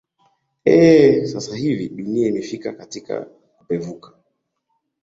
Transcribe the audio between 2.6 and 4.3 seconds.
katika kupevuka